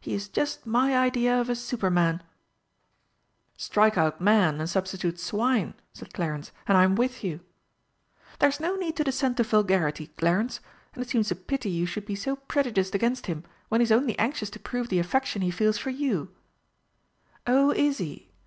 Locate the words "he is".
0.00-0.30, 13.82-13.92